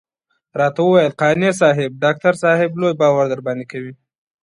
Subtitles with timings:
[0.59, 3.93] راته وويل قانع صاحب ډاکټر صاحب لوی باور درباندې کوي.